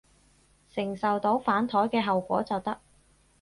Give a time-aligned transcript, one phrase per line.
[0.71, 2.79] 承受到反枱嘅後果就得